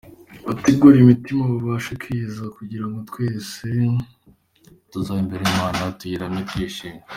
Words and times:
Bategure 0.45 0.97
imitima, 0.99 1.43
babashe 1.53 1.91
kwiyeza 2.01 2.43
kugira 2.57 2.85
ngo 2.87 2.97
twese 3.09 3.65
tuzabe 4.91 5.19
imbere 5.23 5.41
y’Imana, 5.45 5.79
tuyiramye 5.99 6.41
twishimye. 6.49 7.01